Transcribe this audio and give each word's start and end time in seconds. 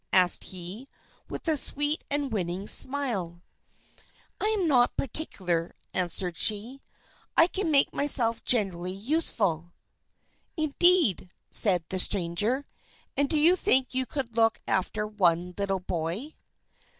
asked 0.11 0.45
he, 0.45 0.87
with 1.29 1.47
a 1.47 1.55
sweet 1.55 2.03
and 2.09 2.33
winning 2.33 2.67
smile. 2.67 3.39
"I 4.39 4.45
am 4.59 4.67
not 4.67 4.97
particular," 4.97 5.75
answered 5.93 6.37
she. 6.37 6.81
"I 7.37 7.45
can 7.45 7.69
make 7.69 7.93
myself 7.93 8.43
generally 8.43 8.91
useful." 8.91 9.73
"Indeed!" 10.57 11.29
said 11.51 11.83
the 11.89 11.99
stranger. 11.99 12.65
"And 13.15 13.29
do 13.29 13.37
you 13.37 13.55
think 13.55 13.93
you 13.93 14.07
could 14.07 14.35
look 14.35 14.59
after 14.67 15.05
one 15.05 15.53
little 15.55 15.79
boy?" 15.81 16.33